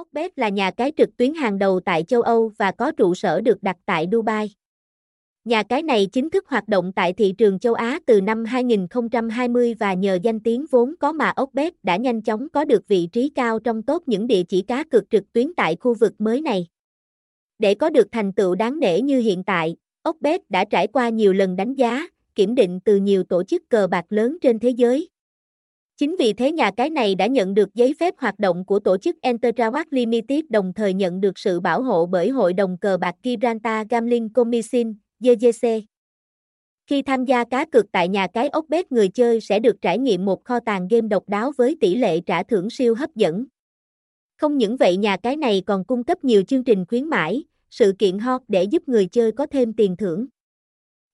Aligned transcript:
Oxbet 0.00 0.38
là 0.38 0.48
nhà 0.48 0.70
cái 0.70 0.92
trực 0.96 1.16
tuyến 1.16 1.34
hàng 1.34 1.58
đầu 1.58 1.80
tại 1.80 2.02
châu 2.02 2.22
Âu 2.22 2.52
và 2.58 2.70
có 2.70 2.92
trụ 2.92 3.14
sở 3.14 3.40
được 3.40 3.62
đặt 3.62 3.76
tại 3.86 4.08
Dubai. 4.12 4.50
Nhà 5.44 5.62
cái 5.62 5.82
này 5.82 6.06
chính 6.12 6.30
thức 6.30 6.48
hoạt 6.48 6.68
động 6.68 6.92
tại 6.92 7.12
thị 7.12 7.34
trường 7.38 7.58
châu 7.58 7.74
Á 7.74 7.98
từ 8.06 8.20
năm 8.20 8.44
2020 8.44 9.74
và 9.74 9.94
nhờ 9.94 10.18
danh 10.22 10.40
tiếng 10.40 10.66
vốn 10.70 10.94
có 11.00 11.12
mà 11.12 11.32
Oxbet 11.42 11.72
đã 11.82 11.96
nhanh 11.96 12.22
chóng 12.22 12.48
có 12.48 12.64
được 12.64 12.88
vị 12.88 13.08
trí 13.12 13.28
cao 13.28 13.58
trong 13.58 13.82
top 13.82 14.08
những 14.08 14.26
địa 14.26 14.42
chỉ 14.42 14.62
cá 14.62 14.84
cược 14.84 15.10
trực 15.10 15.32
tuyến 15.32 15.54
tại 15.56 15.76
khu 15.80 15.94
vực 15.94 16.20
mới 16.20 16.40
này. 16.40 16.66
Để 17.58 17.74
có 17.74 17.90
được 17.90 18.06
thành 18.12 18.32
tựu 18.32 18.54
đáng 18.54 18.80
nể 18.80 19.00
như 19.00 19.18
hiện 19.18 19.44
tại, 19.44 19.76
Oxbet 20.08 20.50
đã 20.50 20.64
trải 20.64 20.86
qua 20.86 21.08
nhiều 21.08 21.32
lần 21.32 21.56
đánh 21.56 21.74
giá, 21.74 22.06
kiểm 22.34 22.54
định 22.54 22.80
từ 22.84 22.96
nhiều 22.96 23.24
tổ 23.24 23.44
chức 23.44 23.62
cờ 23.68 23.86
bạc 23.86 24.04
lớn 24.08 24.38
trên 24.42 24.58
thế 24.58 24.70
giới. 24.70 25.08
Chính 25.98 26.16
vì 26.18 26.32
thế 26.32 26.52
nhà 26.52 26.70
cái 26.76 26.90
này 26.90 27.14
đã 27.14 27.26
nhận 27.26 27.54
được 27.54 27.74
giấy 27.74 27.94
phép 28.00 28.14
hoạt 28.18 28.38
động 28.38 28.64
của 28.64 28.78
tổ 28.78 28.96
chức 28.98 29.16
Entertrawatt 29.22 29.84
Limited 29.90 30.44
đồng 30.48 30.72
thời 30.72 30.94
nhận 30.94 31.20
được 31.20 31.38
sự 31.38 31.60
bảo 31.60 31.82
hộ 31.82 32.06
bởi 32.06 32.28
Hội 32.28 32.52
đồng 32.52 32.78
cờ 32.78 32.96
bạc 32.96 33.14
Gibraltar 33.24 33.86
Gambling 33.90 34.32
Commission, 34.32 34.94
GGC. 35.20 35.68
Khi 36.86 37.02
tham 37.02 37.24
gia 37.24 37.44
cá 37.44 37.64
cược 37.64 37.92
tại 37.92 38.08
nhà 38.08 38.26
cái 38.26 38.48
ốc 38.48 38.64
bếp 38.68 38.92
người 38.92 39.08
chơi 39.08 39.40
sẽ 39.40 39.58
được 39.58 39.76
trải 39.82 39.98
nghiệm 39.98 40.24
một 40.24 40.44
kho 40.44 40.60
tàng 40.60 40.88
game 40.88 41.08
độc 41.08 41.28
đáo 41.28 41.52
với 41.56 41.76
tỷ 41.80 41.94
lệ 41.94 42.20
trả 42.20 42.42
thưởng 42.42 42.70
siêu 42.70 42.94
hấp 42.94 43.14
dẫn. 43.14 43.44
Không 44.36 44.58
những 44.58 44.76
vậy 44.76 44.96
nhà 44.96 45.16
cái 45.16 45.36
này 45.36 45.62
còn 45.66 45.84
cung 45.84 46.04
cấp 46.04 46.24
nhiều 46.24 46.42
chương 46.42 46.64
trình 46.64 46.84
khuyến 46.88 47.04
mãi, 47.04 47.44
sự 47.70 47.92
kiện 47.98 48.18
hot 48.18 48.42
để 48.48 48.64
giúp 48.64 48.88
người 48.88 49.06
chơi 49.06 49.32
có 49.32 49.46
thêm 49.46 49.72
tiền 49.72 49.96
thưởng. 49.96 50.26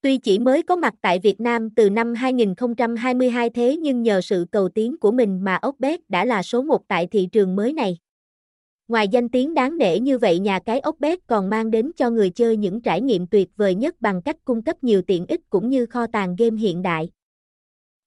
Tuy 0.00 0.18
chỉ 0.18 0.38
mới 0.38 0.62
có 0.62 0.76
mặt 0.76 0.94
tại 1.00 1.18
Việt 1.18 1.40
Nam 1.40 1.70
từ 1.70 1.90
năm 1.90 2.14
2022 2.14 3.50
thế 3.50 3.76
nhưng 3.76 4.02
nhờ 4.02 4.20
sự 4.20 4.46
cầu 4.52 4.68
tiến 4.68 4.98
của 4.98 5.10
mình 5.10 5.44
mà 5.44 5.58
Ocbet 5.66 6.10
đã 6.10 6.24
là 6.24 6.42
số 6.42 6.62
một 6.62 6.88
tại 6.88 7.06
thị 7.06 7.28
trường 7.32 7.56
mới 7.56 7.72
này. 7.72 7.98
Ngoài 8.88 9.08
danh 9.08 9.28
tiếng 9.28 9.54
đáng 9.54 9.78
nể 9.78 9.98
như 9.98 10.18
vậy 10.18 10.38
nhà 10.38 10.58
cái 10.58 10.80
Ocbet 10.88 11.18
còn 11.26 11.50
mang 11.50 11.70
đến 11.70 11.90
cho 11.96 12.10
người 12.10 12.30
chơi 12.30 12.56
những 12.56 12.80
trải 12.80 13.00
nghiệm 13.00 13.26
tuyệt 13.26 13.48
vời 13.56 13.74
nhất 13.74 14.00
bằng 14.00 14.22
cách 14.22 14.36
cung 14.44 14.62
cấp 14.62 14.84
nhiều 14.84 15.02
tiện 15.02 15.26
ích 15.26 15.40
cũng 15.50 15.68
như 15.68 15.86
kho 15.86 16.06
tàng 16.06 16.36
game 16.38 16.56
hiện 16.56 16.82
đại. 16.82 17.10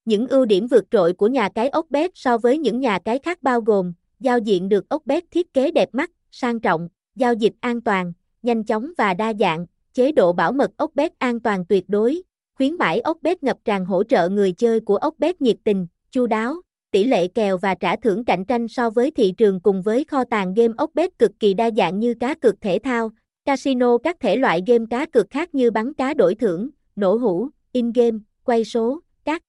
Những 0.04 0.28
ưu 0.28 0.44
điểm 0.44 0.66
vượt 0.66 0.84
trội 0.90 1.12
của 1.12 1.26
nhà 1.26 1.48
cái 1.48 1.70
Ocbet 1.78 2.10
so 2.14 2.38
với 2.38 2.58
những 2.58 2.80
nhà 2.80 2.98
cái 2.98 3.18
khác 3.18 3.42
bao 3.42 3.60
gồm 3.60 3.92
giao 4.20 4.38
diện 4.38 4.68
được 4.68 4.94
Ocbet 4.94 5.24
thiết 5.30 5.54
kế 5.54 5.70
đẹp 5.70 5.88
mắt, 5.92 6.10
sang 6.30 6.60
trọng, 6.60 6.88
giao 7.14 7.34
dịch 7.34 7.54
an 7.60 7.80
toàn, 7.80 8.12
nhanh 8.42 8.64
chóng 8.64 8.92
và 8.98 9.14
đa 9.14 9.32
dạng, 9.40 9.66
chế 9.94 10.12
độ 10.12 10.32
bảo 10.32 10.52
mật 10.52 10.70
ốc 10.76 10.90
bét 10.94 11.18
an 11.18 11.40
toàn 11.40 11.64
tuyệt 11.66 11.84
đối, 11.88 12.22
khuyến 12.54 12.74
mãi 12.76 13.00
ốc 13.00 13.18
bét 13.22 13.42
ngập 13.42 13.56
tràn 13.64 13.84
hỗ 13.84 14.04
trợ 14.04 14.28
người 14.28 14.52
chơi 14.52 14.80
của 14.80 14.96
ốc 14.96 15.14
bét 15.18 15.40
nhiệt 15.40 15.56
tình, 15.64 15.86
chu 16.10 16.26
đáo, 16.26 16.54
tỷ 16.90 17.04
lệ 17.04 17.28
kèo 17.28 17.58
và 17.58 17.74
trả 17.74 17.96
thưởng 17.96 18.24
cạnh 18.24 18.44
tranh 18.44 18.68
so 18.68 18.90
với 18.90 19.10
thị 19.10 19.34
trường 19.36 19.60
cùng 19.60 19.82
với 19.82 20.04
kho 20.04 20.24
tàng 20.24 20.54
game 20.54 20.74
ốc 20.76 20.90
bét 20.94 21.18
cực 21.18 21.30
kỳ 21.40 21.54
đa 21.54 21.70
dạng 21.76 21.98
như 21.98 22.14
cá 22.14 22.34
cược 22.34 22.60
thể 22.60 22.78
thao, 22.84 23.10
casino 23.44 23.98
các 23.98 24.16
thể 24.20 24.36
loại 24.36 24.62
game 24.66 24.84
cá 24.90 25.06
cược 25.06 25.30
khác 25.30 25.54
như 25.54 25.70
bắn 25.70 25.94
cá 25.94 26.14
đổi 26.14 26.34
thưởng, 26.34 26.68
nổ 26.96 27.16
hũ, 27.16 27.48
in-game, 27.72 28.18
quay 28.44 28.64
số, 28.64 29.00
các 29.24 29.42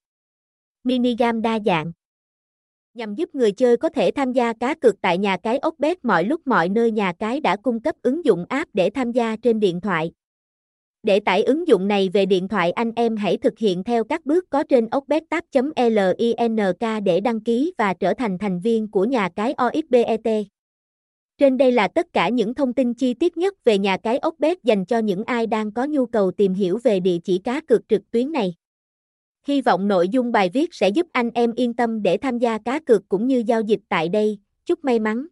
mini 0.84 1.16
game 1.16 1.42
đa 1.42 1.60
dạng. 1.66 1.92
Nhằm 2.94 3.16
giúp 3.16 3.36
người 3.36 3.52
chơi 3.52 3.78
có 3.78 3.90
thể 3.90 4.12
tham 4.12 4.34
gia 4.34 4.54
cá 4.54 4.74
cược 4.74 5.02
tại 5.02 5.18
nhà 5.18 5.38
cái 5.38 5.58
ốc 5.58 5.76
bét 5.80 6.06
mọi 6.06 6.24
lúc 6.24 6.48
mọi 6.48 6.70
nơi 6.70 6.92
nhà 6.92 7.14
cái 7.20 7.40
đã 7.40 7.56
cung 7.56 7.80
cấp 7.80 7.96
ứng 8.02 8.26
dụng 8.26 8.46
app 8.50 8.70
để 8.74 8.90
tham 8.90 9.12
gia 9.12 9.36
trên 9.36 9.60
điện 9.60 9.82
thoại. 9.82 10.12
Để 11.04 11.20
tải 11.20 11.44
ứng 11.44 11.68
dụng 11.68 11.88
này 11.88 12.10
về 12.10 12.26
điện 12.26 12.48
thoại 12.48 12.72
anh 12.72 12.92
em 12.96 13.16
hãy 13.16 13.38
thực 13.38 13.60
hiện 13.60 13.84
theo 13.84 14.04
các 14.04 14.26
bước 14.26 14.50
có 14.50 14.64
trên 14.64 14.90
okbettap.link 14.90 16.80
để 17.04 17.20
đăng 17.20 17.42
ký 17.42 17.74
và 17.78 17.94
trở 17.94 18.14
thành 18.14 18.38
thành 18.38 18.60
viên 18.60 18.92
của 18.92 19.06
nhà 19.06 19.30
cái 19.36 19.54
OXBET. 19.54 20.48
Trên 21.38 21.58
đây 21.58 21.72
là 21.72 21.88
tất 21.88 22.08
cả 22.14 22.30
những 22.30 22.54
thông 22.54 22.74
tin 22.74 22.94
chi 22.94 23.14
tiết 23.14 23.38
nhất 23.38 23.64
về 23.64 23.78
nhà 23.78 23.98
cái 23.98 24.20
Ocbet 24.28 24.64
dành 24.64 24.86
cho 24.86 25.00
những 25.00 25.24
ai 25.24 25.48
đang 25.48 25.72
có 25.72 25.86
nhu 25.86 26.06
cầu 26.06 26.32
tìm 26.32 26.54
hiểu 26.54 26.80
về 26.84 27.00
địa 27.00 27.18
chỉ 27.24 27.38
cá 27.38 27.62
cược 27.62 27.90
trực 27.90 28.12
tuyến 28.12 28.32
này. 28.32 28.54
Hy 29.48 29.62
vọng 29.62 29.88
nội 29.88 30.10
dung 30.10 30.32
bài 30.32 30.50
viết 30.54 30.74
sẽ 30.74 30.90
giúp 30.90 31.08
anh 31.12 31.30
em 31.34 31.54
yên 31.56 31.74
tâm 31.74 32.04
để 32.04 32.18
tham 32.18 32.40
gia 32.40 32.58
cá 32.58 32.80
cược 32.80 33.10
cũng 33.10 33.28
như 33.28 33.44
giao 33.48 33.62
dịch 33.62 33.80
tại 33.90 34.10
đây. 34.10 34.40
Chúc 34.66 34.84
may 34.84 35.00
mắn! 35.00 35.28